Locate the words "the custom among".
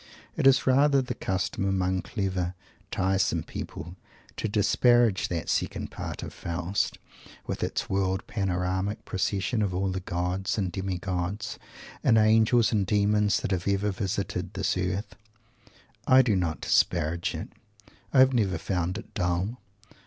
0.99-2.01